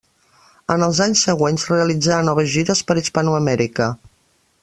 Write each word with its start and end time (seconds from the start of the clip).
En 0.75 0.85
els 0.85 1.01
anys 1.05 1.21
següents 1.27 1.65
realitzà 1.73 2.17
noves 2.29 2.51
gires 2.55 2.81
per 2.89 2.99
Hispanoamèrica. 3.03 3.93